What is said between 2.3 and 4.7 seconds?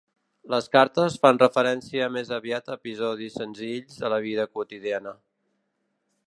aviat a episodis senzills de la vida